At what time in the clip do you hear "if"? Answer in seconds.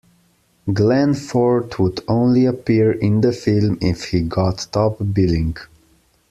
3.81-4.05